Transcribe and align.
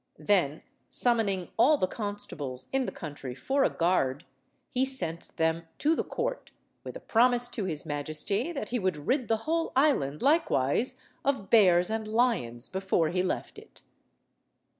Then, 0.17 0.63
summoning 0.89 1.49
all 1.57 1.77
the 1.77 1.85
constables 1.85 2.69
in 2.73 2.87
the 2.87 2.91
country 2.91 3.35
for 3.35 3.63
a 3.63 3.69
guard, 3.69 4.25
he 4.71 4.83
sent 4.83 5.37
them 5.37 5.67
to 5.77 5.95
the 5.95 6.03
court, 6.03 6.49
with 6.83 6.95
a 6.95 6.99
promise 6.99 7.47
to 7.49 7.65
his 7.65 7.85
majesty 7.85 8.51
that 8.51 8.69
he 8.69 8.79
would 8.79 9.05
rid 9.05 9.27
the 9.27 9.37
whole 9.45 9.71
island 9.75 10.23
likewise 10.23 10.95
of 11.23 11.51
bears 11.51 11.91
and 11.91 12.07
lions 12.07 12.67
before 12.67 13.09
he 13.09 13.21
left 13.21 13.59
it. 13.59 13.83